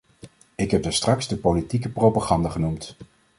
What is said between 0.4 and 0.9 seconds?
Ik heb